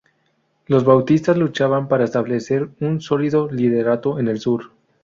Los 0.65 0.83
bautistas 0.83 1.37
luchaban 1.37 1.87
para 1.87 2.05
establecer 2.05 2.69
un 2.79 3.01
sólido 3.01 3.51
liderato 3.51 4.17
en 4.17 4.29
el 4.29 4.39
sur. 4.39 4.71